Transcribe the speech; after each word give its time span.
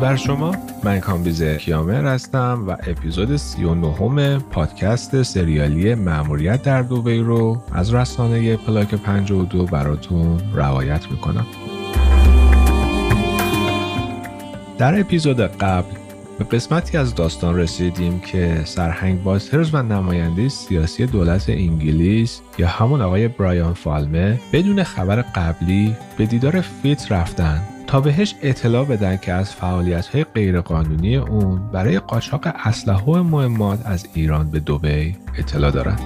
بر 0.00 0.16
شما. 0.16 0.56
من 0.84 1.00
کامبیز 1.00 1.42
کیامر 1.42 2.04
هستم 2.04 2.64
و 2.68 2.70
اپیزود 2.70 3.36
39 3.36 4.38
پادکست 4.38 5.22
سریالی 5.22 5.94
ماموریت 5.94 6.62
در 6.62 6.82
دوبی 6.82 7.18
رو 7.18 7.62
از 7.72 7.94
رسانه 7.94 8.56
پلاک 8.56 8.94
52 8.94 9.66
براتون 9.66 10.40
روایت 10.54 11.10
می‌کنم. 11.10 11.46
در 14.78 15.00
اپیزود 15.00 15.40
قبل 15.40 15.94
به 16.38 16.44
قسمتی 16.44 16.98
از 16.98 17.14
داستان 17.14 17.56
رسیدیم 17.56 18.20
که 18.20 18.62
سرهنگ 18.64 19.22
بازترز 19.22 19.74
و 19.74 19.82
نماینده 19.82 20.48
سیاسی 20.48 21.06
دولت 21.06 21.44
انگلیس 21.48 22.40
یا 22.58 22.68
همون 22.68 23.00
آقای 23.00 23.28
برایان 23.28 23.74
فالمه 23.74 24.40
بدون 24.52 24.82
خبر 24.82 25.22
قبلی 25.22 25.96
به 26.16 26.26
دیدار 26.26 26.60
فیت 26.60 27.12
رفتن 27.12 27.62
تا 27.90 28.00
بهش 28.00 28.34
اطلاع 28.42 28.84
بدن 28.84 29.16
که 29.16 29.32
از 29.32 29.54
فعالیت 29.54 30.06
های 30.06 30.24
غیرقانونی 30.24 31.16
اون 31.16 31.70
برای 31.72 31.98
قاچاق 31.98 32.40
اسلحه 32.64 33.04
و 33.04 33.22
مهمات 33.22 33.86
از 33.86 34.08
ایران 34.14 34.50
به 34.50 34.60
دوبی 34.60 35.16
اطلاع 35.38 35.70
دارند. 35.70 36.00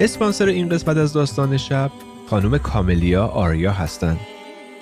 اسپانسر 0.00 0.46
این 0.46 0.68
قسمت 0.68 0.96
از 0.96 1.12
داستان 1.12 1.56
شب 1.56 1.90
خانم 2.30 2.58
کاملیا 2.58 3.26
آریا 3.26 3.72
هستند. 3.72 4.18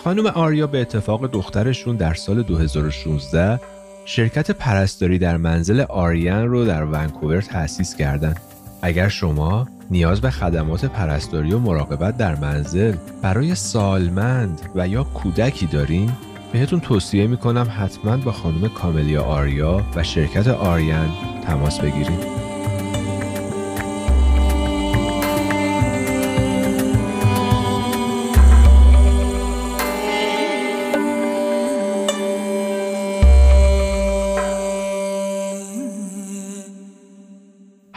خانم 0.06 0.26
آریا 0.26 0.66
به 0.66 0.80
اتفاق 0.80 1.26
دخترشون 1.26 1.96
در 1.96 2.14
سال 2.14 2.42
2016 2.42 3.60
شرکت 4.04 4.50
پرستاری 4.50 5.18
در 5.18 5.36
منزل 5.36 5.80
آریان 5.80 6.48
رو 6.48 6.64
در 6.64 6.84
ونکوور 6.84 7.40
تأسیس 7.40 7.96
کردند. 7.96 8.40
اگر 8.82 9.08
شما 9.08 9.68
نیاز 9.90 10.20
به 10.20 10.30
خدمات 10.30 10.84
پرستاری 10.84 11.52
و 11.52 11.58
مراقبت 11.58 12.16
در 12.16 12.34
منزل 12.34 12.96
برای 13.22 13.54
سالمند 13.54 14.60
و 14.74 14.88
یا 14.88 15.04
کودکی 15.04 15.66
دارین 15.66 16.12
بهتون 16.52 16.80
توصیه 16.80 17.26
می‌کنم 17.26 17.68
حتما 17.78 18.16
با 18.16 18.32
خانم 18.32 18.68
کاملیا 18.68 19.22
آریا 19.22 19.86
و 19.96 20.02
شرکت 20.02 20.48
آریان 20.48 21.08
تماس 21.46 21.80
بگیرید. 21.80 22.45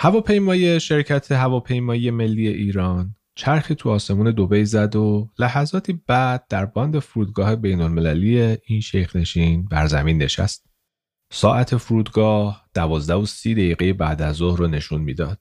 هواپیمای 0.01 0.79
شرکت 0.79 1.31
هواپیمایی 1.31 2.11
ملی 2.11 2.47
ایران 2.47 3.15
چرخی 3.35 3.75
تو 3.75 3.89
آسمون 3.89 4.31
دوبی 4.31 4.65
زد 4.65 4.95
و 4.95 5.29
لحظاتی 5.39 6.01
بعد 6.07 6.45
در 6.49 6.65
باند 6.65 6.99
فرودگاه 6.99 7.55
بین 7.55 7.81
المللی 7.81 8.57
این 8.65 8.81
شیخ 8.81 9.15
نشین 9.15 9.65
بر 9.65 9.87
زمین 9.87 10.17
نشست. 10.17 10.69
ساعت 11.31 11.77
فرودگاه 11.77 12.65
دوازده 12.73 13.13
و 13.13 13.25
سی 13.25 13.53
دقیقه 13.53 13.93
بعد 13.93 14.21
از 14.21 14.35
ظهر 14.35 14.57
رو 14.57 14.67
نشون 14.67 15.01
می‌داد. 15.01 15.39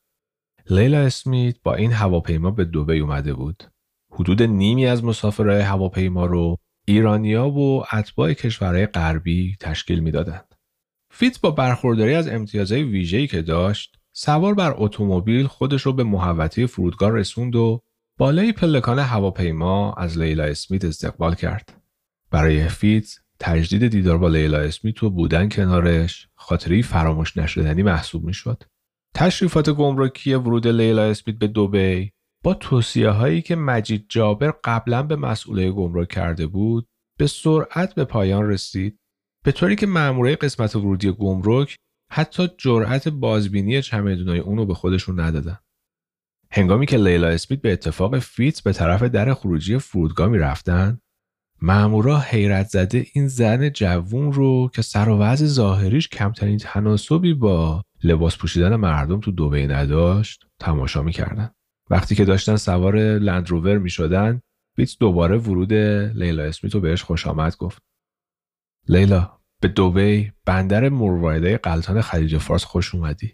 لیلا 0.71 1.01
اسمیت 1.01 1.57
با 1.63 1.75
این 1.75 1.93
هواپیما 1.93 2.51
به 2.51 2.65
دوبی 2.65 2.99
اومده 2.99 3.35
بود. 3.35 3.65
حدود 4.13 4.43
نیمی 4.43 4.87
از 4.87 5.05
مسافرهای 5.05 5.61
هواپیما 5.61 6.27
رو 6.27 6.57
ایرانیا 6.89 7.49
و 7.49 7.85
اتباع 7.93 8.33
کشورهای 8.33 8.87
غربی 8.87 9.57
تشکیل 9.61 10.01
می‌دادند. 10.01 10.55
فیت 11.11 11.41
با 11.41 11.51
برخورداری 11.51 12.15
از 12.15 12.29
امتیازهای 12.29 12.83
ویژه‌ای 12.83 13.27
که 13.27 13.43
داشت 13.43 13.98
سوار 14.21 14.55
بر 14.55 14.75
اتومبیل 14.77 15.47
خودش 15.47 15.83
رو 15.83 15.93
به 15.93 16.05
محوطه 16.05 16.67
فرودگاه 16.67 17.11
رسوند 17.11 17.57
و 17.57 17.81
بالای 18.19 18.53
پلکان 18.53 18.99
هواپیما 18.99 19.93
از 19.93 20.19
لیلا 20.19 20.45
اسمیت 20.45 20.85
استقبال 20.85 21.35
کرد. 21.35 21.83
برای 22.31 22.69
فیت 22.69 23.15
تجدید 23.41 23.89
دیدار 23.89 24.19
با 24.19 24.29
لیلا 24.29 24.59
اسمیت 24.59 25.03
و 25.03 25.11
بودن 25.11 25.49
کنارش 25.49 26.29
خاطره 26.35 26.75
ای 26.75 26.83
فراموش 26.83 27.37
نشدنی 27.37 27.83
محسوب 27.83 28.25
می 28.25 28.35
شد. 28.35 28.63
تشریفات 29.15 29.71
گمرکی 29.71 30.35
ورود 30.35 30.67
لیلا 30.67 31.03
اسمیت 31.03 31.39
به 31.39 31.47
دوبی 31.47 32.13
با 32.45 32.55
توصیه 32.55 33.11
هایی 33.11 33.43
که 33.43 33.57
مجید 33.57 34.07
جابر 34.09 34.53
قبلا 34.65 35.03
به 35.03 35.17
مسئول 35.17 35.71
گمرک 35.71 36.09
کرده 36.09 36.47
بود 36.47 36.89
به 37.19 37.27
سرعت 37.27 37.95
به 37.95 38.05
پایان 38.05 38.49
رسید 38.49 38.99
به 39.45 39.53
طوری 39.53 39.77
که 39.77 39.87
مامورای 39.87 40.37
قسمت 40.37 40.77
ورودی 40.77 41.13
گمرک 41.13 41.77
حتی 42.11 42.49
جرأت 42.59 43.09
بازبینی 43.09 43.83
چمدونای 43.83 44.39
اونو 44.39 44.67
به 44.67 44.75
خودشون 44.75 45.21
ندادن. 45.21 45.59
هنگامی 46.51 46.87
که 46.87 46.97
لیلا 46.97 47.29
اسمیت 47.29 47.61
به 47.61 47.73
اتفاق 47.73 48.19
فیت 48.19 48.63
به 48.63 48.73
طرف 48.73 49.03
در 49.03 49.35
خروجی 49.35 49.79
فرودگاه 49.79 50.37
رفتن 50.37 51.01
مامورا 51.63 52.19
حیرت 52.19 52.69
زده 52.69 53.07
این 53.13 53.29
زن 53.29 53.71
جوون 53.71 54.33
رو 54.33 54.71
که 54.75 54.83
سر 54.83 55.09
و 55.09 55.19
وضع 55.19 55.47
ظاهریش 55.47 56.09
کمترین 56.09 56.59
تناسبی 56.59 57.35
با 57.35 57.83
لباس 58.05 58.37
پوشیدن 58.37 58.77
مردم 58.77 59.21
تو 59.21 59.31
دوبه 59.31 59.67
نداشت 59.67 60.47
تماشا 60.59 61.03
می‌کردن. 61.03 61.51
وقتی 61.91 62.15
که 62.15 62.25
داشتن 62.25 62.57
سوار 62.57 62.97
لندروور 62.99 63.79
می 63.79 63.91
شدن 63.91 64.41
فیت 64.77 64.97
دوباره 65.01 65.37
ورود 65.37 65.73
لیلا 65.73 66.43
اسمیت 66.43 66.75
رو 66.75 66.81
بهش 66.81 67.03
خوش 67.03 67.27
آمد 67.27 67.57
گفت. 67.57 67.83
لیلا 68.89 69.38
به 69.61 69.69
دوبی 69.69 70.33
بندر 70.47 70.89
مروارید 70.89 71.59
غلطان 71.59 72.01
خلیج 72.01 72.39
فارس 72.39 72.65
خوش 72.65 72.95
اومدی. 72.95 73.33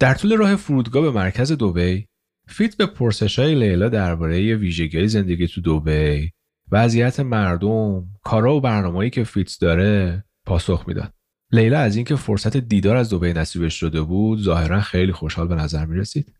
در 0.00 0.14
طول 0.14 0.36
راه 0.36 0.56
فرودگاه 0.56 1.02
به 1.02 1.10
مرکز 1.10 1.52
دوبی 1.52 2.06
فیت 2.48 2.76
به 2.76 2.86
پرسش 2.86 3.38
های 3.38 3.54
لیلا 3.54 3.88
درباره 3.88 4.54
ویژگی 4.54 5.08
زندگی 5.08 5.46
تو 5.46 5.60
دوبی 5.60 6.32
وضعیت 6.70 7.20
مردم 7.20 8.06
کارا 8.24 8.54
و 8.54 8.60
برنامه‌ای 8.60 9.10
که 9.10 9.24
فیت 9.24 9.56
داره 9.60 10.24
پاسخ 10.46 10.84
می‌داد 10.88 11.12
لیلا 11.52 11.78
از 11.78 11.96
اینکه 11.96 12.16
فرصت 12.16 12.56
دیدار 12.56 12.96
از 12.96 13.10
دوبی 13.10 13.32
نصیبش 13.32 13.74
شده 13.74 14.02
بود 14.02 14.42
ظاهرا 14.42 14.80
خیلی 14.80 15.12
خوشحال 15.12 15.48
به 15.48 15.54
نظر 15.54 15.84
می 15.84 15.96
رسید. 15.96 16.32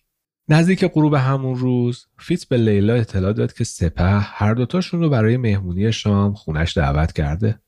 نزدیک 0.49 0.85
غروب 0.85 1.15
همون 1.15 1.57
روز 1.57 2.07
فیت 2.19 2.49
به 2.49 2.57
لیلا 2.57 2.95
اطلاع 2.95 3.33
داد 3.33 3.53
که 3.53 3.65
سپه 3.65 4.05
هر 4.05 4.55
دوتاشون 4.55 5.01
رو 5.01 5.11
برای 5.11 5.37
مهمونی 5.37 5.93
شام 5.93 6.35
خونش 6.35 6.77
دعوت 6.77 7.13
کرده 7.13 7.61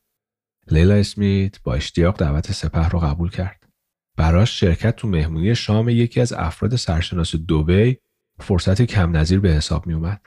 لیلا 0.71 0.95
اسمیت 0.95 1.63
با 1.63 1.75
اشتیاق 1.75 2.17
دعوت 2.17 2.53
سپه 2.53 2.89
رو 2.89 2.99
قبول 2.99 3.31
کرد. 3.31 3.69
براش 4.17 4.61
شرکت 4.61 4.97
تو 4.97 5.09
مهمونی 5.09 5.55
شام 5.55 5.89
یکی 5.89 6.21
از 6.21 6.33
افراد 6.33 6.77
سرشناس 6.77 7.37
دوبی 7.37 7.99
فرصت 8.41 8.83
کم 8.83 9.17
نظیر 9.17 9.41
به 9.41 9.51
حساب 9.51 9.87
می 9.87 9.95
اومد. 9.95 10.27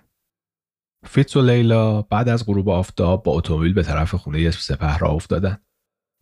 فیت 1.06 1.36
و 1.36 1.42
لیلا 1.42 2.02
بعد 2.02 2.30
از 2.30 2.46
غروب 2.46 2.70
آفتاب 2.70 3.24
با 3.24 3.32
اتومبیل 3.32 3.74
به 3.74 3.84
طرف 3.84 4.16
خونه 4.16 4.52
سپه 4.52 4.98
راه 4.98 5.10
افتادن. 5.10 5.58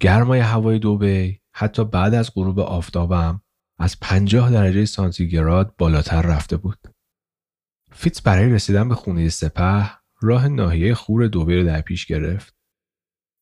گرمای 0.02 0.40
هوای 0.40 0.80
دوبی 0.80 1.40
حتی 1.54 1.86
بعد 1.86 2.14
از 2.14 2.32
غروب 2.34 2.60
آفتابم 2.60 3.42
از 3.80 4.00
50 4.00 4.52
درجه 4.52 4.86
سانتیگراد 4.86 5.76
بالاتر 5.78 6.22
رفته 6.22 6.58
بود. 6.58 6.78
فیتز 7.92 8.22
برای 8.22 8.50
رسیدن 8.50 8.90
به 8.90 8.96
خونه 8.96 9.30
سپه 9.30 9.92
راه 10.22 10.48
ناحیه 10.48 10.94
خور 10.94 11.28
دوبی 11.28 11.56
رو 11.56 11.64
در 11.64 11.82
پیش 11.82 12.06
گرفت. 12.06 12.61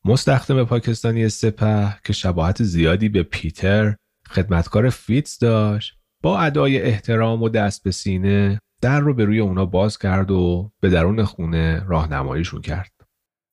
مستخدم 0.06 0.63
پاکستانی 0.63 1.30
سپه 1.30 1.96
که 2.06 2.13
شباهت 2.13 2.63
زیادی 2.63 3.10
به 3.10 3.24
پیتر 3.24 3.96
خدمتکار 4.30 4.90
فیتز 4.90 5.40
داشت 5.40 6.00
با 6.24 6.40
ادای 6.40 6.81
احترام 6.81 7.44
و 7.44 7.50
دست 7.50 7.84
به 7.84 7.92
سینه 7.92 8.60
در 8.81 9.00
رو 9.00 9.13
به 9.13 9.25
روی 9.25 9.40
اونا 9.40 9.66
باز 9.66 9.98
کرد 9.98 10.31
و 10.31 10.72
به 10.80 10.90
درون 10.90 11.24
خونه 11.24 11.84
راهنماییشون 11.88 12.62
کرد. 12.62 12.92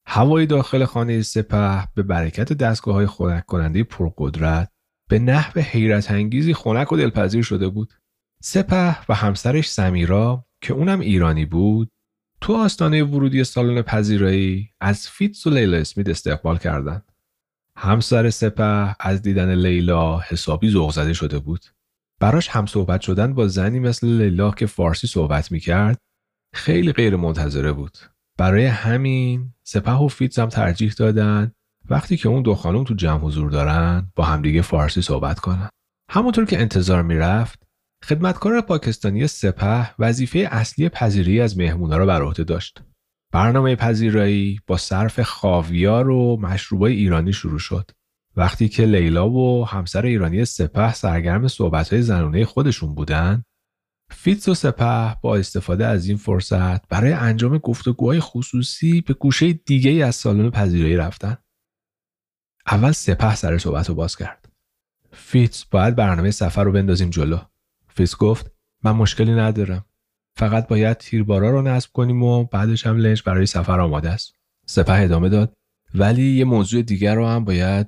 هوای 0.06 0.46
داخل 0.46 0.84
خانه 0.84 1.22
سپه 1.22 1.88
به 1.94 2.02
برکت 2.02 2.52
دستگاه 2.52 2.94
های 2.94 3.06
خنک 3.06 3.46
کننده 3.46 3.84
پرقدرت 3.84 4.70
به 5.08 5.18
نحو 5.18 5.60
حیرت 5.60 6.10
انگیزی 6.10 6.54
خنک 6.54 6.92
و 6.92 6.96
دلپذیر 6.96 7.42
شده 7.42 7.68
بود. 7.68 7.92
سپه 8.42 8.96
و 9.08 9.14
همسرش 9.14 9.70
سمیرا 9.70 10.46
که 10.60 10.72
اونم 10.72 11.00
ایرانی 11.00 11.46
بود 11.46 11.90
تو 12.40 12.54
آستانه 12.54 13.04
ورودی 13.04 13.44
سالن 13.44 13.82
پذیرایی 13.82 14.70
از 14.80 15.08
فیتز 15.08 15.46
و 15.46 15.50
لیلا 15.50 15.76
اسمیت 15.76 16.08
استقبال 16.08 16.58
کردند. 16.58 17.12
همسر 17.76 18.30
سپه 18.30 18.96
از 19.00 19.22
دیدن 19.22 19.54
لیلا 19.54 20.18
حسابی 20.18 20.70
ذوق 20.70 20.92
زده 20.92 21.12
شده 21.12 21.38
بود. 21.38 21.64
براش 22.20 22.48
هم 22.48 22.66
صحبت 22.66 23.00
شدن 23.00 23.34
با 23.34 23.48
زنی 23.48 23.78
مثل 23.78 24.06
لیلا 24.06 24.50
که 24.50 24.66
فارسی 24.66 25.06
صحبت 25.06 25.52
می‌کرد 25.52 25.98
خیلی 26.54 26.92
غیر 26.92 27.16
منتظره 27.16 27.72
بود. 27.72 27.98
برای 28.38 28.66
همین 28.66 29.52
سپه 29.62 29.92
و 29.92 30.08
فیتز 30.08 30.38
هم 30.38 30.48
ترجیح 30.48 30.92
دادن 30.92 31.52
وقتی 31.90 32.16
که 32.16 32.28
اون 32.28 32.42
دو 32.42 32.54
خانم 32.54 32.84
تو 32.84 32.94
جمع 32.94 33.20
حضور 33.20 33.50
دارن 33.50 34.12
با 34.16 34.24
همدیگه 34.24 34.62
فارسی 34.62 35.02
صحبت 35.02 35.38
کنن. 35.38 35.68
همونطور 36.10 36.44
که 36.44 36.60
انتظار 36.60 37.02
می‌رفت 37.02 37.65
خدمتکار 38.08 38.60
پاکستانی 38.60 39.26
سپه 39.26 39.94
وظیفه 39.98 40.38
اصلی 40.50 40.88
پذیری 40.88 41.40
از 41.40 41.58
مهمونا 41.58 41.96
را 41.96 42.06
بر 42.06 42.22
عهده 42.22 42.44
داشت. 42.44 42.82
برنامه 43.32 43.76
پذیرایی 43.76 44.60
با 44.66 44.76
صرف 44.76 45.20
خاویار 45.20 46.10
و 46.10 46.36
مشروبای 46.40 46.92
ایرانی 46.92 47.32
شروع 47.32 47.58
شد. 47.58 47.90
وقتی 48.36 48.68
که 48.68 48.84
لیلا 48.84 49.30
و 49.30 49.66
همسر 49.66 50.06
ایرانی 50.06 50.44
سپه 50.44 50.94
سرگرم 50.94 51.48
صحبتهای 51.48 52.02
زنونه 52.02 52.44
خودشون 52.44 52.94
بودن 52.94 53.44
فیتز 54.10 54.48
و 54.48 54.54
سپه 54.54 55.16
با 55.22 55.36
استفاده 55.36 55.86
از 55.86 56.08
این 56.08 56.16
فرصت 56.16 56.88
برای 56.88 57.12
انجام 57.12 57.58
گفتگوهای 57.58 58.20
خصوصی 58.20 59.00
به 59.00 59.14
گوشه 59.14 59.52
دیگه 59.52 60.06
از 60.06 60.16
سالن 60.16 60.50
پذیرایی 60.50 60.96
رفتن. 60.96 61.36
اول 62.66 62.92
سپه 62.92 63.34
سر 63.34 63.58
صحبت 63.58 63.88
رو 63.88 63.94
باز 63.94 64.16
کرد. 64.16 64.48
فیتز 65.12 65.64
باید 65.70 65.96
برنامه 65.96 66.30
سفر 66.30 66.64
رو 66.64 66.72
بندازیم 66.72 67.10
جلو. 67.10 67.38
فیتز 67.96 68.16
گفت 68.16 68.50
من 68.84 68.92
مشکلی 68.92 69.32
ندارم. 69.32 69.84
فقط 70.38 70.68
باید 70.68 70.96
تیربارا 70.96 71.50
رو 71.50 71.62
نصب 71.62 71.90
کنیم 71.92 72.22
و 72.22 72.44
بعدش 72.44 72.86
هم 72.86 72.96
لنج 72.96 73.22
برای 73.22 73.46
سفر 73.46 73.80
آماده 73.80 74.10
است. 74.10 74.34
سپه 74.66 75.02
ادامه 75.02 75.28
داد 75.28 75.52
ولی 75.94 76.36
یه 76.36 76.44
موضوع 76.44 76.82
دیگر 76.82 77.14
رو 77.14 77.26
هم 77.26 77.44
باید 77.44 77.86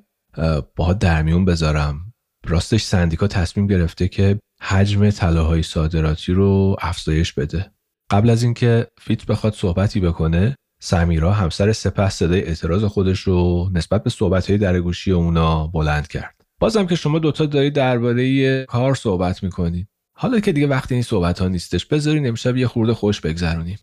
باهات 0.75 0.93
در 0.93 1.21
میون 1.21 1.45
بذارم. 1.45 2.13
راستش 2.45 2.83
سندیکا 2.83 3.27
تصمیم 3.27 3.67
گرفته 3.67 4.07
که 4.07 4.39
حجم 4.61 5.09
طلاهای 5.09 5.63
صادراتی 5.63 6.33
رو 6.33 6.75
افزایش 6.81 7.33
بده. 7.33 7.71
قبل 8.09 8.29
از 8.29 8.43
اینکه 8.43 8.87
فیتز 9.01 9.25
بخواد 9.25 9.53
صحبتی 9.53 9.99
بکنه 9.99 10.55
سمیرا 10.81 11.33
همسر 11.33 11.71
سپه 11.71 12.09
صدای 12.09 12.43
اعتراض 12.43 12.83
خودش 12.83 13.19
رو 13.19 13.69
نسبت 13.73 14.03
به 14.03 14.09
صحبتهای 14.09 14.57
درگوشی 14.57 15.11
اونا 15.11 15.67
بلند 15.67 16.07
کرد. 16.07 16.35
بازم 16.59 16.87
که 16.87 16.95
شما 16.95 17.19
دوتا 17.19 17.45
دارید 17.45 17.73
درباره 17.73 18.65
کار 18.65 18.95
صحبت 18.95 19.43
می‌کنید. 19.43 19.87
حالا 20.21 20.39
که 20.39 20.51
دیگه 20.51 20.67
وقتی 20.67 20.93
این 20.93 21.03
صحبت 21.03 21.39
ها 21.39 21.47
نیستش 21.47 21.85
بذارین 21.85 22.27
امشب 22.27 22.57
یه 22.57 22.67
خورده 22.67 22.93
خوش 22.93 23.21
بگذرونیم. 23.21 23.79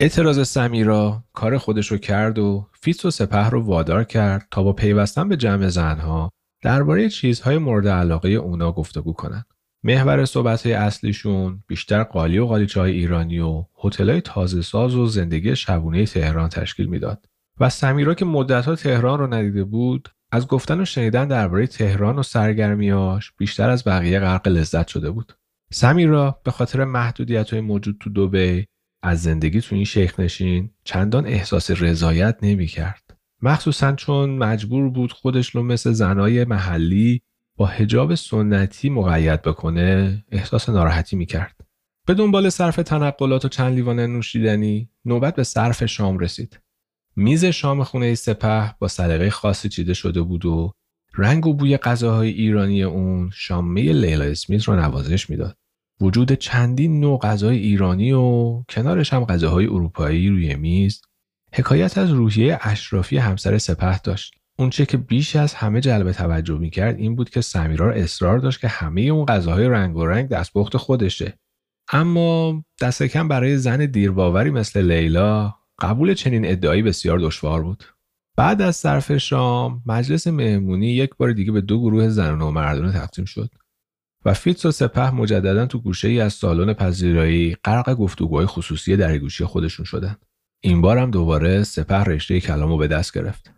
اعتراض 0.00 0.48
سمیرا 0.48 1.24
کار 1.32 1.58
خودش 1.58 1.86
رو 1.86 1.98
کرد 1.98 2.38
و 2.38 2.66
فیت 2.80 3.04
و 3.04 3.10
سپه 3.10 3.48
رو 3.48 3.62
وادار 3.62 4.04
کرد 4.04 4.46
تا 4.50 4.62
با 4.62 4.72
پیوستن 4.72 5.28
به 5.28 5.36
جمع 5.36 5.68
زنها 5.68 6.30
درباره 6.62 7.08
چیزهای 7.08 7.58
مورد 7.58 7.88
علاقه 7.88 8.28
اونا 8.28 8.72
گفتگو 8.72 9.12
کنند. 9.12 9.44
محور 9.84 10.24
صحبت 10.24 10.66
های 10.66 10.74
اصلیشون 10.74 11.62
بیشتر 11.66 12.02
قالی 12.02 12.38
و 12.38 12.46
قالیچه 12.46 12.80
های 12.80 12.92
ایرانی 12.92 13.38
و 13.38 13.64
هتل 13.84 14.10
های 14.10 14.20
تازه 14.20 14.62
ساز 14.62 14.94
و 14.94 15.06
زندگی 15.06 15.56
شبونه 15.56 16.06
تهران 16.06 16.48
تشکیل 16.48 16.86
می‌داد 16.86 17.26
و 17.60 17.68
سمیرا 17.68 18.14
که 18.14 18.24
مدتها 18.24 18.76
تهران 18.76 19.18
رو 19.18 19.34
ندیده 19.34 19.64
بود 19.64 20.08
از 20.32 20.46
گفتن 20.46 20.80
و 20.80 20.84
شنیدن 20.84 21.28
درباره 21.28 21.66
تهران 21.66 22.18
و 22.18 22.22
سرگرمیاش 22.22 23.32
بیشتر 23.38 23.70
از 23.70 23.84
بقیه 23.84 24.20
غرق 24.20 24.48
لذت 24.48 24.88
شده 24.88 25.10
بود 25.10 25.39
سمیرا 25.72 26.40
به 26.44 26.50
خاطر 26.50 26.84
محدودیت 26.84 27.50
های 27.50 27.60
موجود 27.60 27.96
تو 28.00 28.10
دوبی 28.10 28.66
از 29.02 29.22
زندگی 29.22 29.60
تو 29.60 29.74
این 29.74 29.84
شیخ 29.84 30.20
نشین 30.20 30.70
چندان 30.84 31.26
احساس 31.26 31.70
رضایت 31.70 32.36
نمی 32.42 32.66
کرد. 32.66 33.16
مخصوصا 33.42 33.92
چون 33.92 34.30
مجبور 34.30 34.90
بود 34.90 35.12
خودش 35.12 35.50
رو 35.50 35.62
مثل 35.62 35.92
زنای 35.92 36.44
محلی 36.44 37.22
با 37.56 37.66
هجاب 37.66 38.14
سنتی 38.14 38.90
مقید 38.90 39.42
بکنه 39.42 40.24
احساس 40.32 40.68
ناراحتی 40.68 41.16
می‌کرد. 41.16 41.56
به 42.06 42.14
دنبال 42.14 42.48
صرف 42.48 42.76
تنقلات 42.76 43.44
و 43.44 43.48
چند 43.48 43.74
لیوان 43.74 44.00
نوشیدنی 44.00 44.90
نوبت 45.04 45.34
به 45.34 45.44
صرف 45.44 45.84
شام 45.84 46.18
رسید. 46.18 46.60
میز 47.16 47.44
شام 47.44 47.84
خونه 47.84 48.14
سپه 48.14 48.74
با 48.78 48.88
سلیقه 48.88 49.30
خاصی 49.30 49.68
چیده 49.68 49.94
شده 49.94 50.22
بود 50.22 50.46
و 50.46 50.72
رنگ 51.14 51.46
و 51.46 51.54
بوی 51.54 51.76
غذاهای 51.76 52.28
ایرانی 52.30 52.82
اون 52.82 53.30
شامه 53.34 53.92
لیلا 53.92 54.24
اسمیت 54.24 54.64
رو 54.64 54.76
نوازش 54.76 55.30
می‌داد. 55.30 55.56
وجود 56.00 56.32
چندین 56.32 57.00
نوع 57.00 57.18
غذای 57.18 57.58
ایرانی 57.58 58.12
و 58.12 58.62
کنارش 58.68 59.12
هم 59.12 59.24
غذاهای 59.24 59.66
اروپایی 59.66 60.28
روی 60.28 60.54
میز 60.54 61.02
حکایت 61.54 61.98
از 61.98 62.10
روحیه 62.10 62.58
اشرافی 62.62 63.16
همسر 63.16 63.58
سپه 63.58 63.98
داشت. 63.98 64.34
اونچه 64.58 64.86
که 64.86 64.96
بیش 64.96 65.36
از 65.36 65.54
همه 65.54 65.80
جلب 65.80 66.12
توجه 66.12 66.58
می‌کرد 66.58 66.98
این 66.98 67.16
بود 67.16 67.30
که 67.30 67.40
سمیرار 67.40 67.92
اصرار 67.92 68.38
داشت 68.38 68.60
که 68.60 68.68
همه 68.68 69.00
اون 69.00 69.24
غذاهای 69.26 69.68
رنگ 69.68 69.96
و 69.96 70.06
رنگ 70.06 70.28
دستپخت 70.28 70.76
خودشه. 70.76 71.38
اما 71.92 72.64
دست 72.80 73.02
کم 73.02 73.28
برای 73.28 73.58
زن 73.58 73.86
دیرباوری 73.86 74.50
مثل 74.50 74.92
لیلا 74.92 75.54
قبول 75.80 76.14
چنین 76.14 76.46
ادعایی 76.46 76.82
بسیار 76.82 77.18
دشوار 77.18 77.62
بود. 77.62 77.84
بعد 78.36 78.62
از 78.62 78.76
صرف 78.76 79.16
شام 79.16 79.82
مجلس 79.86 80.26
مهمونی 80.26 80.86
یک 80.86 81.10
بار 81.16 81.32
دیگه 81.32 81.52
به 81.52 81.60
دو 81.60 81.80
گروه 81.80 82.08
زنان 82.08 82.40
و 82.40 82.50
مردانه 82.50 82.92
تقسیم 82.92 83.24
شد. 83.24 83.50
و 84.24 84.34
فیتس 84.34 84.66
و 84.66 84.70
سپه 84.70 85.10
مجددا 85.10 85.66
تو 85.66 85.78
گوشه 85.78 86.08
ای 86.08 86.20
از 86.20 86.32
سالن 86.32 86.72
پذیرایی 86.72 87.56
غرق 87.64 87.94
گفتگوهای 87.94 88.46
خصوصی 88.46 88.96
در 88.96 89.18
گوشی 89.18 89.44
خودشون 89.44 89.84
شدن. 89.84 90.16
این 90.60 90.80
بار 90.80 90.98
هم 90.98 91.10
دوباره 91.10 91.62
سپه 91.62 91.94
رشته 91.94 92.40
کلامو 92.40 92.76
به 92.76 92.88
دست 92.88 93.14
گرفت. 93.14 93.52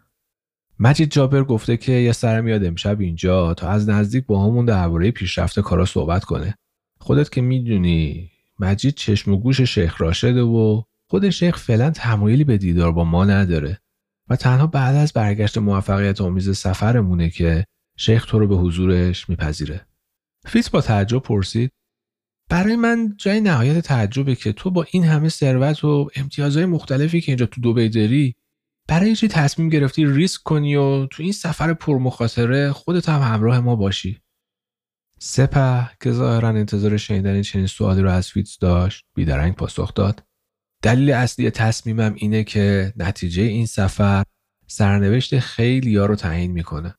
مجید 0.78 1.10
جابر 1.10 1.44
گفته 1.44 1.76
که 1.76 1.92
یه 1.92 2.12
سر 2.12 2.40
میاد 2.40 2.64
امشب 2.64 3.00
اینجا 3.00 3.54
تا 3.54 3.68
از 3.68 3.88
نزدیک 3.88 4.26
با 4.26 4.44
همون 4.44 4.64
درباره 4.64 5.10
پیشرفت 5.10 5.60
کارا 5.60 5.84
صحبت 5.84 6.24
کنه. 6.24 6.54
خودت 7.00 7.30
که 7.30 7.40
می‌دونی 7.40 8.30
مجید 8.60 8.94
چشم 8.94 9.32
و 9.32 9.36
گوش 9.36 9.60
شیخ 9.60 10.00
راشده 10.00 10.42
و 10.42 10.82
خود 11.10 11.30
شیخ 11.30 11.56
فعلا 11.56 11.90
تمایلی 11.90 12.44
به 12.44 12.58
دیدار 12.58 12.92
با 12.92 13.04
ما 13.04 13.24
نداره 13.24 13.78
و 14.28 14.36
تنها 14.36 14.66
بعد 14.66 14.96
از 14.96 15.12
برگشت 15.12 15.58
موفقیت 15.58 16.20
آمیز 16.20 16.56
سفرمونه 16.56 17.30
که 17.30 17.64
شیخ 17.96 18.26
تو 18.26 18.38
رو 18.38 18.46
به 18.46 18.56
حضورش 18.56 19.28
میپذیره. 19.28 19.86
فیتز 20.46 20.70
با 20.70 20.80
تعجب 20.80 21.18
پرسید 21.18 21.72
برای 22.50 22.76
من 22.76 23.14
جای 23.18 23.40
نهایت 23.40 23.78
تعجبه 23.78 24.34
که 24.34 24.52
تو 24.52 24.70
با 24.70 24.86
این 24.90 25.04
همه 25.04 25.28
ثروت 25.28 25.84
و 25.84 26.10
امتیازهای 26.16 26.66
مختلفی 26.66 27.20
که 27.20 27.32
اینجا 27.32 27.46
تو 27.46 27.60
دبی 27.60 27.88
داری 27.88 28.34
برای 28.88 29.16
چی 29.16 29.28
تصمیم 29.28 29.68
گرفتی 29.68 30.06
ریسک 30.06 30.42
کنی 30.42 30.76
و 30.76 31.06
تو 31.06 31.22
این 31.22 31.32
سفر 31.32 31.74
پرمخاطره 31.74 32.72
خودت 32.72 33.08
هم 33.08 33.20
همراه 33.34 33.60
ما 33.60 33.76
باشی؟ 33.76 34.20
سپه 35.18 35.90
که 36.00 36.12
ظاهرا 36.12 36.48
انتظار 36.48 36.96
شنیدن 36.96 37.42
چنین 37.42 37.66
سوالی 37.66 38.02
رو 38.02 38.10
از 38.10 38.28
فیتز 38.28 38.58
داشت 38.58 39.04
بیدرنگ 39.14 39.54
پاسخ 39.54 39.94
داد. 39.94 40.22
دلیل 40.82 41.10
اصلی 41.10 41.50
تصمیمم 41.50 42.14
اینه 42.16 42.44
که 42.44 42.92
نتیجه 42.96 43.42
این 43.42 43.66
سفر 43.66 44.24
سرنوشت 44.66 45.38
خیلی 45.38 45.96
ها 45.96 46.06
رو 46.06 46.16
تعیین 46.16 46.52
می‌کنه. 46.52 46.94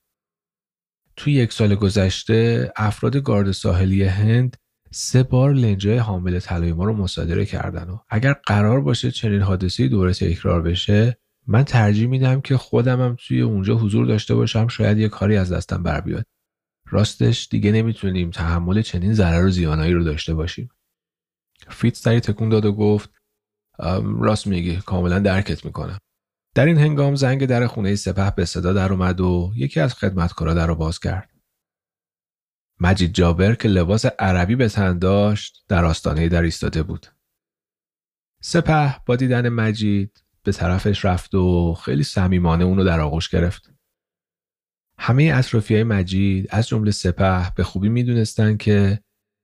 تو 1.15 1.29
یک 1.29 1.53
سال 1.53 1.75
گذشته 1.75 2.71
افراد 2.75 3.17
گارد 3.17 3.51
ساحلی 3.51 4.03
هند 4.03 4.57
سه 4.91 5.23
بار 5.23 5.53
لنجای 5.53 5.97
حامل 5.97 6.39
طلای 6.39 6.73
ما 6.73 6.83
رو 6.83 6.93
مصادره 6.93 7.45
کردن. 7.45 7.89
و 7.89 7.97
اگر 8.09 8.33
قرار 8.33 8.81
باشه 8.81 9.11
چنین 9.11 9.41
حادثه 9.41 9.87
دوره 9.87 10.13
تکرار 10.13 10.61
بشه 10.61 11.17
من 11.47 11.63
ترجیح 11.63 12.07
میدم 12.07 12.41
که 12.41 12.57
خودمم 12.57 13.15
توی 13.27 13.41
اونجا 13.41 13.75
حضور 13.75 14.05
داشته 14.05 14.35
باشم 14.35 14.67
شاید 14.67 14.97
یه 14.97 15.09
کاری 15.09 15.37
از 15.37 15.53
دستم 15.53 15.83
بر 15.83 16.01
بیاد. 16.01 16.25
راستش 16.89 17.47
دیگه 17.51 17.71
نمی‌تونیم 17.71 18.29
تحمل 18.29 18.81
چنین 18.81 19.13
ضرر 19.13 19.45
و 19.45 19.49
زیانایی 19.49 19.93
رو 19.93 20.03
داشته 20.03 20.33
باشیم. 20.33 20.69
فیت 21.69 21.95
سری 21.95 22.19
تکون 22.19 22.49
داد 22.49 22.65
و 22.65 22.71
گفت 22.71 23.09
راست 24.19 24.47
میگی 24.47 24.75
کاملا 24.75 25.19
درکت 25.19 25.65
می‌کنم. 25.65 25.97
در 26.55 26.65
این 26.65 26.77
هنگام 26.77 27.15
زنگ 27.15 27.45
در 27.45 27.67
خونه 27.67 27.95
سپه 27.95 28.33
به 28.35 28.45
صدا 28.45 28.73
در 28.73 28.91
اومد 28.91 29.21
و 29.21 29.51
یکی 29.55 29.79
از 29.79 29.93
خدمتکارا 29.93 30.53
در 30.53 30.67
رو 30.67 30.75
باز 30.75 30.99
کرد 30.99 31.29
مجید 32.79 33.13
جابر 33.13 33.55
که 33.55 33.67
لباس 33.67 34.05
عربی 34.05 34.55
به 34.55 34.69
تن 34.69 34.99
داشت 34.99 35.65
در 35.67 35.85
آستانه 35.85 36.29
در 36.29 36.41
ایستاده 36.41 36.83
بود 36.83 37.07
سپه 38.41 38.95
با 39.05 39.15
دیدن 39.15 39.49
مجید 39.49 40.23
به 40.43 40.51
طرفش 40.51 41.05
رفت 41.05 41.35
و 41.35 41.73
خیلی 41.73 42.03
صمیمانه 42.03 42.63
اونو 42.63 42.83
در 42.83 42.99
آغوش 42.99 43.29
گرفت. 43.29 43.73
همه 44.97 45.31
اطرافی 45.35 45.73
های 45.73 45.83
مجید 45.83 46.47
از 46.49 46.67
جمله 46.67 46.91
سپه 46.91 47.53
به 47.55 47.63
خوبی 47.63 47.89
می‌دونستند 47.89 48.57
که 48.57 48.99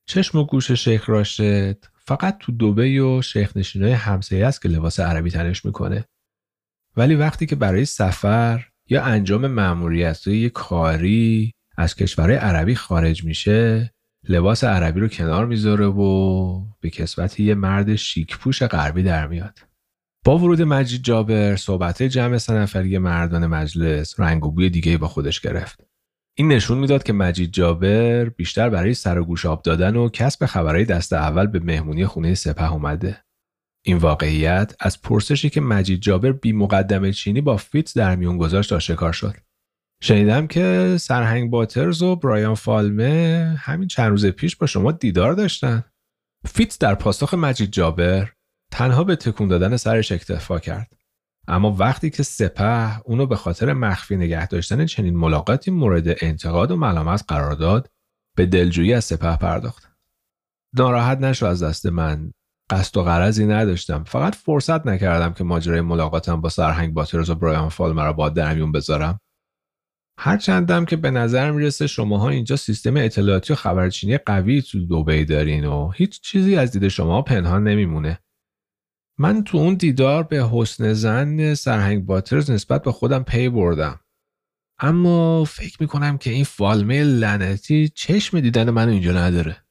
چشم 0.05 0.37
و 0.37 0.45
گوش 0.45 0.71
شیخ 0.71 1.09
راشد 1.09 1.85
فقط 1.95 2.37
تو 2.37 2.51
دوبه 2.51 3.01
و 3.01 3.21
شیخ 3.21 3.57
نشینای 3.57 3.91
همسایه 3.91 4.47
است 4.47 4.61
که 4.61 4.69
لباس 4.69 4.99
عربی 4.99 5.31
تنش 5.31 5.65
می‌کنه. 5.65 6.05
ولی 6.99 7.15
وقتی 7.15 7.45
که 7.45 7.55
برای 7.55 7.85
سفر 7.85 8.65
یا 8.89 9.03
انجام 9.03 9.47
مأموریت 9.47 10.27
یک 10.27 10.51
کاری 10.51 11.51
از 11.77 11.95
کشورهای 11.95 12.35
عربی 12.35 12.75
خارج 12.75 13.23
میشه 13.23 13.91
لباس 14.29 14.63
عربی 14.63 14.99
رو 14.99 15.07
کنار 15.07 15.45
می‌ذاره 15.45 15.85
و 15.85 16.61
به 16.81 16.89
کسبت 16.89 17.39
یه 17.39 17.55
مرد 17.55 17.95
شیک 17.95 18.37
پوش 18.37 18.63
غربی 18.63 19.03
در 19.03 19.27
میاد. 19.27 19.59
با 20.25 20.37
ورود 20.37 20.61
مجید 20.61 21.03
جابر 21.03 21.55
صحبت 21.55 22.03
جمع 22.03 22.37
سه 22.37 22.99
مردان 22.99 23.47
مجلس 23.47 24.19
رنگ 24.19 24.45
و 24.45 24.51
بوی 24.51 24.69
دیگه 24.69 24.97
با 24.97 25.07
خودش 25.07 25.39
گرفت. 25.39 25.83
این 26.37 26.47
نشون 26.47 26.77
می‌داد 26.77 27.03
که 27.03 27.13
مجید 27.13 27.51
جابر 27.51 28.29
بیشتر 28.29 28.69
برای 28.69 28.93
سر 28.93 29.19
و 29.19 29.25
گوش 29.25 29.45
آب 29.45 29.61
دادن 29.61 29.95
و 29.95 30.09
کسب 30.09 30.45
خبرهای 30.45 30.85
دست 30.85 31.13
اول 31.13 31.47
به 31.47 31.59
مهمونی 31.59 32.05
خونه 32.05 32.33
سپه 32.33 32.73
اومده. 32.73 33.17
این 33.85 33.97
واقعیت 33.97 34.75
از 34.79 35.01
پرسشی 35.01 35.49
که 35.49 35.61
مجید 35.61 36.01
جابر 36.01 36.31
بی 36.31 36.51
مقدمه 36.51 37.13
چینی 37.13 37.41
با 37.41 37.57
فیتز 37.57 37.93
در 37.93 38.15
میون 38.15 38.37
گذاشت 38.37 38.73
آشکار 38.73 39.13
شد. 39.13 39.35
شنیدم 40.03 40.47
که 40.47 40.95
سرهنگ 40.99 41.49
باترز 41.49 42.01
و 42.01 42.15
برایان 42.15 42.55
فالمه 42.55 43.55
همین 43.59 43.87
چند 43.87 44.09
روز 44.09 44.25
پیش 44.25 44.55
با 44.55 44.67
شما 44.67 44.91
دیدار 44.91 45.33
داشتن. 45.33 45.83
فیتز 46.45 46.77
در 46.77 46.95
پاسخ 46.95 47.33
مجید 47.33 47.71
جابر 47.71 48.31
تنها 48.71 49.03
به 49.03 49.15
تکون 49.15 49.47
دادن 49.47 49.77
سرش 49.77 50.11
اکتفا 50.11 50.59
کرد 50.59 50.93
اما 51.47 51.71
وقتی 51.71 52.09
که 52.09 52.23
سپه 52.23 53.01
اونو 53.01 53.25
به 53.25 53.35
خاطر 53.35 53.73
مخفی 53.73 54.15
نگه 54.17 54.47
داشتن 54.47 54.85
چنین 54.85 55.17
ملاقاتی 55.17 55.71
مورد 55.71 56.23
انتقاد 56.23 56.71
و 56.71 56.75
ملامت 56.75 57.23
قرار 57.27 57.53
داد 57.53 57.89
به 58.35 58.45
دلجویی 58.45 58.93
از 58.93 59.05
سپه 59.05 59.35
پرداخت 59.35 59.89
ناراحت 60.73 61.17
نشو 61.17 61.45
از 61.45 61.63
دست 61.63 61.85
من 61.85 62.31
قصد 62.69 62.97
و 62.97 63.03
غرضی 63.03 63.45
نداشتم. 63.45 64.03
فقط 64.03 64.35
فرصت 64.35 64.87
نکردم 64.87 65.33
که 65.33 65.43
ماجرای 65.43 65.81
ملاقاتم 65.81 66.41
با 66.41 66.49
سرهنگ 66.49 66.93
باترز 66.93 67.29
و 67.29 67.35
برایان 67.35 67.69
فال 67.69 67.93
مرا 67.93 68.13
با 68.13 68.29
درمیون 68.29 68.71
بذارم. 68.71 69.19
هرچندم 70.19 70.85
که 70.85 70.95
به 70.95 71.11
نظر 71.11 71.51
می‌رسه 71.51 71.87
شماها 71.87 72.29
اینجا 72.29 72.55
سیستم 72.55 72.97
اطلاعاتی 72.97 73.53
و 73.53 73.55
خبرچینی 73.55 74.17
قوی 74.17 74.61
تو 74.61 74.85
دوبی 74.85 75.25
دارین 75.25 75.65
و 75.65 75.89
هیچ 75.89 76.21
چیزی 76.21 76.55
از 76.55 76.71
دید 76.71 76.87
شما 76.87 77.21
پنهان 77.21 77.63
نمیمونه. 77.63 78.19
من 79.19 79.43
تو 79.43 79.57
اون 79.57 79.73
دیدار 79.73 80.23
به 80.23 80.49
حسن 80.51 80.93
ظن 80.93 81.53
سرهنگ 81.53 82.05
باترز 82.05 82.51
نسبت 82.51 82.83
به 82.83 82.91
خودم 82.91 83.23
پی 83.23 83.49
بردم. 83.49 83.99
اما 84.79 85.43
فکر 85.43 85.77
می‌کنم 85.79 86.17
که 86.17 86.29
این 86.29 86.43
فالمه 86.43 87.03
لعنتی 87.03 87.89
چشم 87.89 88.39
دیدن 88.39 88.69
منو 88.69 88.91
اینجا 88.91 89.13
نداره. 89.13 89.63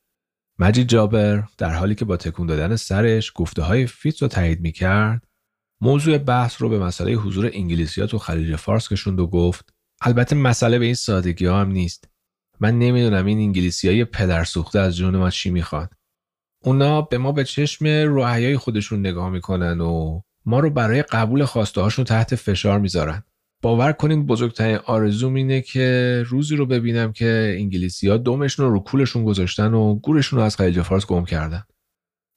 مجید 0.59 0.89
جابر 0.89 1.43
در 1.59 1.75
حالی 1.75 1.95
که 1.95 2.05
با 2.05 2.17
تکون 2.17 2.47
دادن 2.47 2.77
سرش 2.77 3.33
گفته 3.35 3.63
های 3.63 3.87
فیتز 3.87 4.23
رو 4.23 4.29
تایید 4.29 4.61
می‌کرد 4.61 5.23
موضوع 5.81 6.19
بحث 6.19 6.63
رو 6.63 6.69
به 6.69 6.79
مسئله 6.79 7.13
حضور 7.13 7.51
انگلیسی 7.53 8.01
ها 8.01 8.07
تو 8.07 8.19
خلیج 8.19 8.57
فارس 8.57 8.89
کشوند 8.89 9.21
و 9.21 9.27
گفت 9.27 9.75
البته 10.01 10.37
مسئله 10.37 10.79
به 10.79 10.85
این 10.85 10.95
سادگی 10.95 11.47
ها 11.47 11.61
هم 11.61 11.71
نیست. 11.71 12.09
من 12.61 12.79
نمی‌دونم 12.79 13.27
این 13.27 13.39
انگلیسی 13.39 13.89
های 13.89 14.05
پدر 14.05 14.45
سوخته 14.45 14.79
از 14.79 14.97
جون 14.97 15.17
ما 15.17 15.31
چی 15.31 15.51
می‌خوان 15.51 15.89
اونا 16.65 17.03
به 17.03 17.19
ما 17.19 17.33
به 17.33 17.45
چشم 17.45 17.87
روحیای 17.87 18.57
خودشون 18.57 19.01
نگاه 19.01 19.31
می‌کنن 19.31 19.81
و 19.81 20.21
ما 20.45 20.61
رو 20.61 20.71
برای 20.71 21.03
قبول 21.03 21.45
خواسته 21.45 21.81
هاشون 21.81 22.05
تحت 22.05 22.35
فشار 22.35 22.79
می‌ذارن. 22.79 23.23
باور 23.63 23.93
کنین 23.93 24.27
بزرگترین 24.27 24.77
آرزوم 24.77 25.35
اینه 25.35 25.61
که 25.61 26.23
روزی 26.27 26.57
رو 26.57 26.67
ببینم 26.67 27.13
که 27.13 27.55
انگلیسی 27.59 28.09
ها 28.09 28.17
دومشون 28.17 28.67
رو 28.67 28.73
رو 28.73 28.81
کولشون 28.81 29.25
گذاشتن 29.25 29.75
و 29.75 29.95
گورشون 29.95 30.39
رو 30.39 30.45
از 30.45 30.57
خلیج 30.57 30.83
فارس 30.83 31.07
گم 31.07 31.25
کردن. 31.25 31.63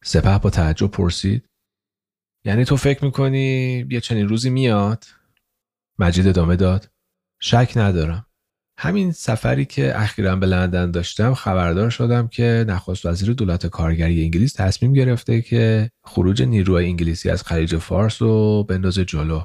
سپه 0.03 0.37
با 0.37 0.49
تعجب 0.49 0.87
پرسید. 0.87 1.49
یعنی 2.45 2.65
تو 2.65 2.77
فکر 2.77 3.05
می‌کنی 3.05 3.77
یه 3.89 3.99
چنین 3.99 4.27
روزی 4.27 4.49
میاد؟ 4.49 5.03
مجید 5.99 6.27
ادامه 6.27 6.55
داد. 6.55 6.89
شک 7.41 7.73
ندارم. 7.75 8.25
همین 8.77 9.11
سفری 9.11 9.65
که 9.65 9.99
اخیرا 9.99 10.35
به 10.35 10.45
لندن 10.45 10.91
داشتم 10.91 11.33
خبردار 11.33 11.89
شدم 11.89 12.27
که 12.27 12.65
نخست 12.67 13.05
وزیر 13.05 13.33
دولت 13.33 13.67
کارگری 13.67 14.23
انگلیس 14.23 14.53
تصمیم 14.53 14.93
گرفته 14.93 15.41
که 15.41 15.91
خروج 16.03 16.41
نیروهای 16.43 16.85
انگلیسی 16.85 17.29
از 17.29 17.43
خلیج 17.43 17.77
فارس 17.77 18.21
رو 18.21 18.63
بندازه 18.63 19.05
جلو. 19.05 19.41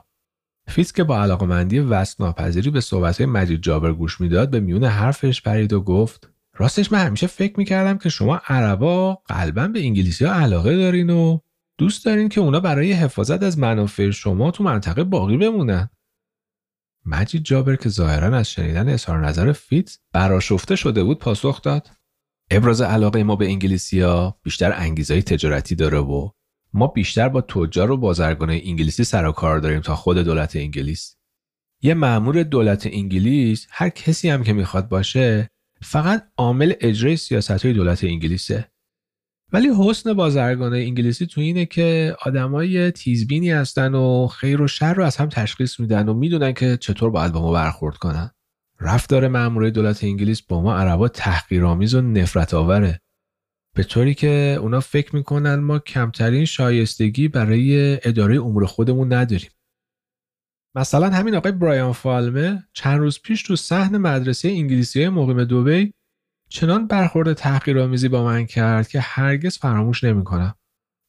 فیتز 0.69 0.93
که 0.93 1.05
با 1.05 1.23
علاقمندی 1.23 1.79
وصف 1.79 2.21
ناپذیری 2.21 2.71
به 2.71 2.81
صحبتهای 2.81 3.27
مجید 3.27 3.63
جابر 3.63 3.93
گوش 3.93 4.21
می‌داد 4.21 4.51
به 4.51 4.61
میون 4.61 4.85
حرفش 4.85 5.43
پرید 5.43 5.73
و 5.73 5.81
گفت 5.81 6.31
راستش 6.57 6.93
من 6.93 7.07
همیشه 7.07 7.27
فکر 7.27 7.55
می‌کردم 7.59 7.99
که 7.99 8.09
شما 8.09 8.41
عربا 8.47 9.15
قلبا 9.15 9.69
به 9.69 9.81
انگلیسی 9.81 10.25
ها 10.25 10.33
علاقه 10.33 10.77
دارین 10.77 11.11
و 11.11 11.39
دوست 11.79 12.05
دارین 12.05 12.29
که 12.29 12.41
اونا 12.41 12.61
برای 12.61 12.93
حفاظت 12.93 13.43
از 13.43 13.59
منافع 13.59 14.11
شما 14.11 14.51
تو 14.51 14.65
منطقه 14.65 15.05
باقی 15.05 15.37
بمونن. 15.37 15.89
مجید 17.07 17.43
جابر 17.43 17.77
که 17.77 17.89
ظاهرا 17.89 18.37
از 18.37 18.51
شنیدن 18.51 18.89
اظهار 18.89 19.27
نظر 19.27 19.53
فیتز 19.53 19.99
براشفته 20.13 20.77
شده 20.77 21.05
بود 21.05 21.19
پاسخ 21.19 21.63
داد. 21.63 21.91
ابراز 22.51 22.81
علاقه 22.81 23.23
ما 23.23 23.37
به 23.37 23.47
انگلیسی 23.47 24.01
ها 24.01 24.41
بیشتر 24.43 24.73
انگیزه‌ای 24.73 25.23
تجارتی 25.23 25.75
داره 25.75 25.99
و 25.99 26.31
ما 26.77 26.87
بیشتر 26.87 27.29
با 27.29 27.41
تجار 27.41 27.91
و 27.91 27.97
بازرگان 27.97 28.51
انگلیسی 28.51 29.05
سر 29.05 29.27
و 29.27 29.33
کار 29.33 29.59
داریم 29.59 29.81
تا 29.81 29.97
خود 29.97 30.19
دولت 30.19 30.57
انگلیس. 30.57 31.17
یه 31.83 31.95
مأمور 31.95 32.43
دولت 32.43 32.87
انگلیس 32.93 33.67
هر 33.71 33.89
کسی 33.89 34.29
هم 34.29 34.43
که 34.43 34.53
می‌خواد 34.53 34.89
باشه 34.89 35.49
فقط 35.83 36.29
عامل 36.37 36.73
اجرای 36.81 37.17
سیاست 37.17 37.65
های 37.65 37.73
دولت 37.73 38.05
انگلیسه. 38.05 38.69
ولی 39.53 39.69
حسن 39.79 40.13
بازرگان 40.13 40.75
انگلیسی 40.75 41.27
تو 41.27 41.41
اینه 41.41 41.67
که 41.67 42.17
آدمای 42.23 42.91
تیزبینی 42.91 43.51
هستن 43.51 43.95
و 43.95 44.27
خیر 44.27 44.63
و 44.63 44.69
شر 44.69 44.95
رو 44.95 45.05
از 45.05 45.17
هم 45.17 45.29
تشخیص 45.29 45.81
میدن 45.81 46.09
و 46.09 46.15
می‌دونن 46.15 46.53
که 46.53 46.77
چطور 46.77 47.11
باید 47.11 47.33
با 47.33 47.41
ما 47.43 47.53
برخورد 47.53 47.97
کنن. 47.97 48.31
رفتار 48.81 49.29
مأمورای 49.29 49.71
دولت 49.71 50.05
انگلیس 50.05 50.43
با 50.43 50.63
ما 50.63 50.77
عربا 50.77 51.09
تحقیرآمیز 51.09 51.95
و 51.95 52.01
نفرت 52.01 52.55
آوره 52.55 53.01
به 53.77 53.85
طوری 53.85 54.15
که 54.15 54.59
اونا 54.61 54.81
فکر 54.81 55.17
می‌کنن 55.17 55.55
ما 55.55 55.79
کمترین 55.79 56.45
شایستگی 56.45 57.29
برای 57.29 57.95
اداره 58.09 58.41
امور 58.41 58.67
خودمون 58.67 59.13
نداریم. 59.13 59.51
مثلا 60.75 61.11
همین 61.11 61.35
آقای 61.35 61.53
برایان 61.53 61.93
فالمه 61.93 62.65
چند 62.73 62.99
روز 62.99 63.23
پیش 63.23 63.43
تو 63.43 63.57
صحن 63.57 63.97
مدرسه 63.97 64.49
انگلیسی 64.49 65.01
های 65.01 65.09
مقیم 65.09 65.45
دوبی 65.45 65.93
چنان 66.49 66.87
برخورد 66.87 67.33
تحقیرآمیزی 67.33 68.09
با 68.09 68.25
من 68.25 68.47
کرد 68.47 68.89
که 68.89 69.01
هرگز 69.01 69.59
فراموش 69.59 70.05
نمی‌کنم. 70.05 70.55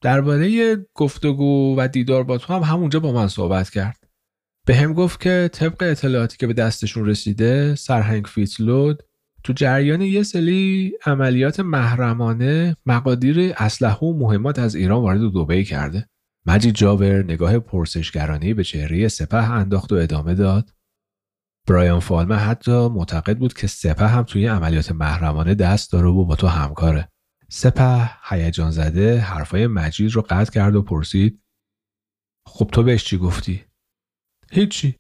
درباره 0.04 0.76
گفتگو 0.94 1.76
و 1.78 1.88
دیدار 1.88 2.24
با 2.24 2.38
تو 2.38 2.54
هم 2.54 2.64
همونجا 2.64 3.00
با 3.00 3.12
من 3.12 3.28
صحبت 3.28 3.70
کرد. 3.70 4.08
به 4.66 4.76
هم 4.76 4.94
گفت 4.94 5.22
که 5.22 5.50
طبق 5.54 5.84
اطلاعاتی 5.84 6.38
که 6.38 6.48
به 6.48 6.54
دستشون 6.54 7.06
رسیده 7.06 7.76
سرهنگ 7.76 8.26
فیتلود 8.26 9.04
تو 9.48 9.54
جریان 9.54 10.02
یه 10.02 10.24
سلی 10.24 10.94
عملیات 11.06 11.60
محرمانه 11.60 12.78
مقادیر 12.86 13.54
اسلحه 13.58 14.00
و 14.00 14.14
مهمات 14.14 14.60
از 14.60 14.76
ایران 14.76 15.02
وارد 15.02 15.22
دبی 15.22 15.64
کرده. 15.64 16.10
مجید 16.46 16.76
جابر 16.76 17.24
نگاه 17.24 17.60
پرسشگرانه 17.60 18.54
به 18.54 18.64
چهره 18.64 19.08
سپه 19.08 19.38
انداخت 19.38 19.92
و 19.92 19.96
ادامه 19.96 20.36
داد. 20.36 20.74
برایان 21.68 22.00
فالمه 22.00 22.36
حتی 22.36 22.88
معتقد 22.88 23.38
بود 23.38 23.54
که 23.54 23.68
سپه 23.68 24.08
هم 24.08 24.24
توی 24.24 24.48
عملیات 24.48 24.92
محرمانه 24.92 25.56
دست 25.56 25.92
داره 25.92 26.08
و 26.08 26.26
با 26.26 26.36
تو 26.36 26.48
همکاره. 26.48 27.10
سپه 27.50 28.10
هیجان 28.30 28.72
زده 28.72 29.20
حرفای 29.20 29.68
مجید 29.68 30.12
رو 30.12 30.22
قطع 30.30 30.52
کرد 30.52 30.76
و 30.76 30.82
پرسید 30.82 31.42
خب 32.48 32.70
تو 32.72 32.84
بهش 32.84 33.04
چی 33.04 33.18
گفتی؟ 33.18 33.66
هیچی. 34.52 34.96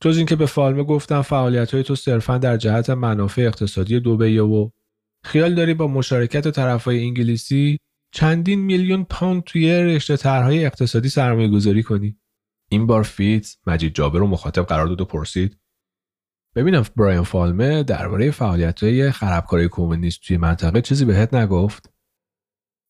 جز 0.00 0.16
اینکه 0.16 0.36
به 0.36 0.46
فالمه 0.46 0.82
گفتم 0.82 1.22
فعالیت 1.22 1.74
های 1.74 1.82
تو 1.82 1.94
صرفا 1.94 2.38
در 2.38 2.56
جهت 2.56 2.90
منافع 2.90 3.42
اقتصادی 3.42 4.00
دوبیه 4.00 4.42
و 4.42 4.70
خیال 5.24 5.54
داری 5.54 5.74
با 5.74 5.86
مشارکت 5.86 6.50
طرفهای 6.50 7.04
انگلیسی 7.04 7.78
چندین 8.12 8.60
میلیون 8.60 9.04
پوند 9.04 9.42
توی 9.42 9.72
رشته 9.72 10.16
طرحهای 10.16 10.66
اقتصادی 10.66 11.08
سرمایه 11.08 11.48
گذاری 11.48 11.82
کنی؟ 11.82 12.18
این 12.68 12.86
بار 12.86 13.02
فیتز 13.02 13.56
مجید 13.66 13.94
جابر 13.94 14.18
رو 14.18 14.26
مخاطب 14.26 14.62
قرار 14.62 14.86
داد 14.86 15.00
و 15.00 15.04
پرسید. 15.04 15.58
ببینم 16.54 16.84
برایان 16.96 17.24
فالمه 17.24 17.82
درباره 17.82 18.30
فعالیت 18.30 18.82
های 18.82 19.10
خرابکاری 19.10 19.68
کمونیست 19.68 20.20
توی 20.20 20.36
منطقه 20.36 20.80
چیزی 20.80 21.04
بهت 21.04 21.34
نگفت؟ 21.34 21.90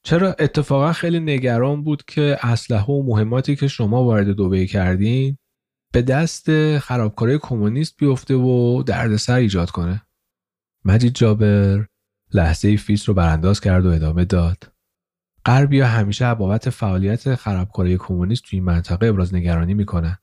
چرا 0.04 0.32
اتفاقا 0.38 0.92
خیلی 0.92 1.20
نگران 1.20 1.84
بود 1.84 2.04
که 2.04 2.38
اسلحه 2.42 2.86
و 2.86 3.02
مهماتی 3.02 3.56
که 3.56 3.68
شما 3.68 4.04
وارد 4.04 4.28
دوبه 4.28 4.66
کردین 4.66 5.38
به 5.96 6.02
دست 6.02 6.78
خرابکاری 6.78 7.38
کمونیست 7.38 7.96
بیفته 7.96 8.34
و 8.34 8.82
دردسر 8.82 9.34
ایجاد 9.34 9.70
کنه. 9.70 10.02
مجید 10.84 11.14
جابر 11.14 11.86
لحظه 12.34 12.76
فیس 12.76 13.08
رو 13.08 13.14
برانداز 13.14 13.60
کرد 13.60 13.86
و 13.86 13.88
ادامه 13.88 14.24
داد. 14.24 14.72
غربیا 15.44 15.86
همیشه 15.86 16.34
بابت 16.34 16.70
فعالیت 16.70 17.34
خرابکاری 17.34 17.96
کمونیست 17.98 18.42
توی 18.42 18.56
این 18.56 18.64
منطقه 18.64 19.06
ابراز 19.06 19.34
نگرانی 19.34 19.74
می‌کنن 19.74 20.18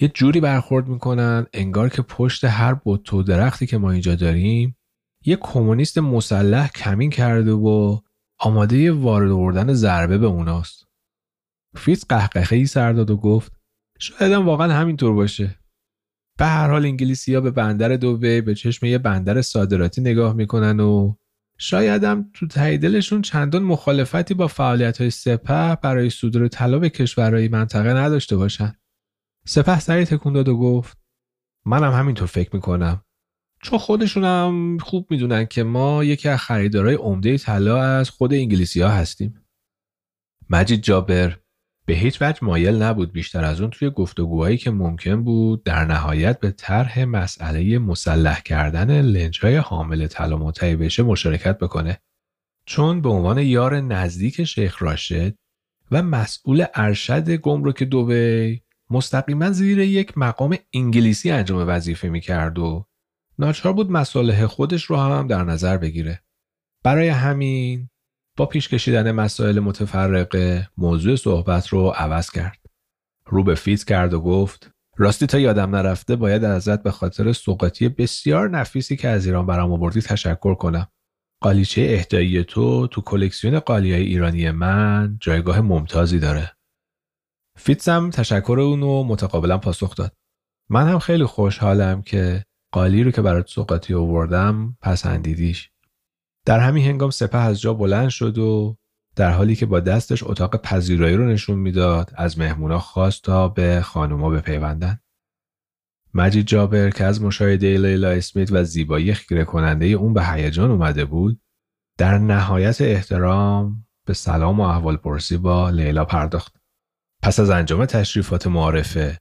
یه 0.00 0.08
جوری 0.08 0.40
برخورد 0.40 0.88
می‌کنن 0.88 1.46
انگار 1.52 1.88
که 1.88 2.02
پشت 2.02 2.44
هر 2.44 2.80
بت 2.84 3.14
و 3.14 3.22
درختی 3.22 3.66
که 3.66 3.78
ما 3.78 3.90
اینجا 3.90 4.14
داریم 4.14 4.76
یه 5.24 5.36
کمونیست 5.36 5.98
مسلح 5.98 6.68
کمین 6.68 7.10
کرده 7.10 7.52
و 7.52 7.98
آماده 8.38 8.92
وارد 8.92 9.30
آوردن 9.30 9.72
ضربه 9.72 10.18
به 10.18 10.26
اوناست. 10.26 10.84
فیتز 11.76 12.04
قهقهه 12.08 12.52
ای 12.52 12.66
سر 12.66 12.92
داد 12.92 13.10
و 13.10 13.16
گفت 13.16 13.57
شاید 13.98 14.32
هم 14.32 14.46
واقعا 14.46 14.72
همینطور 14.72 15.14
باشه. 15.14 15.58
به 16.38 16.46
هر 16.46 16.70
حال 16.70 16.84
انگلیسی 16.84 17.34
ها 17.34 17.40
به 17.40 17.50
بندر 17.50 17.96
دوبی 17.96 18.40
به 18.40 18.54
چشم 18.54 18.86
یه 18.86 18.98
بندر 18.98 19.42
صادراتی 19.42 20.00
نگاه 20.00 20.32
می‌کنن 20.32 20.80
و 20.80 21.14
شاید 21.58 22.04
هم 22.04 22.30
تو 22.34 22.46
ته 22.46 22.65
دلشون 22.65 23.22
چندان 23.22 23.62
مخالفتی 23.62 24.34
با 24.34 24.46
فعالیت 24.46 24.98
های 24.98 25.10
سپه 25.10 25.78
برای 25.82 26.10
صدور 26.10 26.48
طلا 26.48 26.78
به 26.78 26.90
کشورهای 26.90 27.48
منطقه 27.48 27.94
نداشته 27.94 28.36
باشن. 28.36 28.74
سپه 29.46 29.80
سری 29.80 30.04
تکون 30.04 30.32
داد 30.32 30.48
و 30.48 30.56
گفت 30.56 30.98
منم 31.66 31.92
همینطور 31.92 32.26
فکر 32.26 32.50
می‌کنم. 32.52 33.04
چون 33.62 33.78
خودشون 33.78 34.24
هم 34.24 34.78
خوب 34.78 35.06
می‌دونن 35.10 35.46
که 35.46 35.62
ما 35.62 36.04
یکی 36.04 36.28
از 36.28 36.40
خریدارای 36.40 36.94
عمده 36.94 37.38
طلا 37.38 37.82
از 37.82 38.10
خود 38.10 38.34
انگلیسی 38.34 38.80
ها 38.80 38.88
هستیم. 38.88 39.46
مجید 40.50 40.82
جابر 40.82 41.38
به 41.88 41.94
هیچ 41.94 42.22
وجه 42.22 42.38
مایل 42.42 42.82
نبود 42.82 43.12
بیشتر 43.12 43.44
از 43.44 43.60
اون 43.60 43.70
توی 43.70 43.90
گفتگوهایی 43.90 44.58
که 44.58 44.70
ممکن 44.70 45.24
بود 45.24 45.64
در 45.64 45.84
نهایت 45.84 46.40
به 46.40 46.50
طرح 46.50 47.04
مسئله 47.04 47.78
مسلح 47.78 48.40
کردن 48.40 49.00
لنجهای 49.00 49.56
حامل 49.56 50.06
طلا 50.06 50.36
بشه 50.62 51.02
مشارکت 51.02 51.58
بکنه 51.58 51.98
چون 52.66 53.00
به 53.00 53.08
عنوان 53.08 53.38
یار 53.38 53.80
نزدیک 53.80 54.44
شیخ 54.44 54.82
راشد 54.82 55.34
و 55.90 56.02
مسئول 56.02 56.64
ارشد 56.74 57.30
گمرک 57.30 57.82
دوبی 57.82 58.62
مستقیما 58.90 59.50
زیر 59.50 59.78
یک 59.78 60.18
مقام 60.18 60.56
انگلیسی 60.74 61.30
انجام 61.30 61.68
وظیفه 61.68 62.08
می‌کرد 62.08 62.58
و 62.58 62.86
ناچار 63.38 63.72
بود 63.72 63.90
مصالح 63.90 64.46
خودش 64.46 64.84
رو 64.84 64.96
هم 64.96 65.26
در 65.26 65.44
نظر 65.44 65.76
بگیره. 65.76 66.22
برای 66.84 67.08
همین 67.08 67.88
با 68.38 68.46
پیش 68.46 68.68
کشیدن 68.68 69.12
مسائل 69.12 69.60
متفرقه 69.60 70.68
موضوع 70.76 71.16
صحبت 71.16 71.68
رو 71.68 71.88
عوض 71.88 72.30
کرد. 72.30 72.58
رو 73.26 73.44
به 73.44 73.54
فیت 73.54 73.84
کرد 73.84 74.14
و 74.14 74.20
گفت 74.20 74.70
راستی 74.96 75.26
تا 75.26 75.38
یادم 75.38 75.76
نرفته 75.76 76.16
باید 76.16 76.44
ازت 76.44 76.82
به 76.82 76.90
خاطر 76.90 77.32
سوقاتی 77.32 77.88
بسیار 77.88 78.50
نفیسی 78.50 78.96
که 78.96 79.08
از 79.08 79.26
ایران 79.26 79.46
برام 79.46 79.72
آوردی 79.72 80.00
تشکر 80.00 80.54
کنم. 80.54 80.88
قالیچه 81.40 81.86
اهدایی 81.90 82.44
تو 82.44 82.86
تو 82.86 83.00
کلکسیون 83.00 83.60
قالیای 83.60 84.02
ایرانی 84.02 84.50
من 84.50 85.16
جایگاه 85.20 85.60
ممتازی 85.60 86.18
داره. 86.18 86.52
فیتزم 87.56 88.10
تشکر 88.10 88.60
اونو 88.60 89.02
متقابلا 89.02 89.58
پاسخ 89.58 89.94
داد. 89.94 90.12
من 90.70 90.88
هم 90.88 90.98
خیلی 90.98 91.24
خوشحالم 91.24 92.02
که 92.02 92.44
قالی 92.72 93.02
رو 93.02 93.10
که 93.10 93.22
برات 93.22 93.48
سوقاتی 93.48 93.94
آوردم 93.94 94.76
پسندیدیش. 94.82 95.70
در 96.48 96.60
همین 96.60 96.84
هنگام 96.84 97.10
سپه 97.10 97.38
از 97.38 97.60
جا 97.60 97.74
بلند 97.74 98.08
شد 98.08 98.38
و 98.38 98.76
در 99.16 99.30
حالی 99.30 99.56
که 99.56 99.66
با 99.66 99.80
دستش 99.80 100.22
اتاق 100.22 100.56
پذیرایی 100.56 101.16
رو 101.16 101.26
نشون 101.26 101.58
می‌داد 101.58 102.10
از 102.16 102.38
مهمونا 102.38 102.78
خواست 102.78 103.22
تا 103.22 103.48
به 103.48 103.80
خانوما 103.80 104.30
بپیوندن. 104.30 105.00
مجید 106.14 106.46
جابر 106.46 106.90
که 106.90 107.04
از 107.04 107.22
مشاهده 107.22 107.78
لیلا 107.78 108.10
اسمیت 108.10 108.52
و 108.52 108.64
زیبایی 108.64 109.14
خیره 109.14 109.44
کننده 109.44 109.86
اون 109.86 110.14
به 110.14 110.24
هیجان 110.24 110.70
اومده 110.70 111.04
بود 111.04 111.40
در 111.98 112.18
نهایت 112.18 112.80
احترام 112.80 113.86
به 114.04 114.14
سلام 114.14 114.60
و 114.60 114.62
احوال 114.62 114.96
پرسی 114.96 115.36
با 115.36 115.70
لیلا 115.70 116.04
پرداخت. 116.04 116.56
پس 117.22 117.40
از 117.40 117.50
انجام 117.50 117.86
تشریفات 117.86 118.46
معارفه 118.46 119.18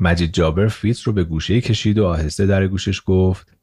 مجید 0.00 0.32
جابر 0.32 0.68
فیت 0.68 1.00
رو 1.00 1.12
به 1.12 1.24
گوشه 1.24 1.60
کشید 1.60 1.98
و 1.98 2.06
آهسته 2.06 2.46
در 2.46 2.66
گوشش 2.66 3.02
گفت 3.06 3.56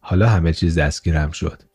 حالا 0.00 0.28
همه 0.28 0.52
چیز 0.52 0.78
دستگیرم 0.78 1.30
شد. 1.30 1.71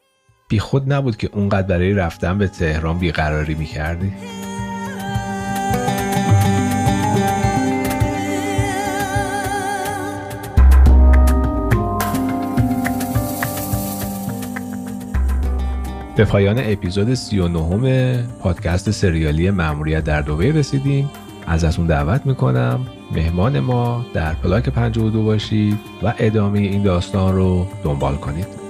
بی 0.49 0.59
خود 0.59 0.93
نبود 0.93 1.17
که 1.17 1.29
اونقدر 1.33 1.67
برای 1.67 1.93
رفتن 1.93 2.37
به 2.37 2.47
تهران 2.47 2.97
بیقراری 2.97 3.55
می‌کردی؟ 3.55 4.13
به 16.15 16.25
پایان 16.25 16.59
اپیزود 16.59 17.13
39 17.13 18.23
پادکست 18.39 18.91
سریالی 18.91 19.49
مأموریت 19.49 20.03
در 20.03 20.21
دوبه 20.21 20.51
رسیدیم 20.51 21.09
ازتون 21.47 21.87
دعوت 21.87 22.25
می‌کنم 22.25 22.87
مهمان 23.11 23.59
ما 23.59 24.05
در 24.13 24.33
پلاک 24.33 24.69
52 24.69 25.23
باشید 25.23 25.79
و 26.03 26.13
ادامه 26.17 26.59
این 26.59 26.83
داستان 26.83 27.35
رو 27.35 27.67
دنبال 27.83 28.15
کنید 28.15 28.66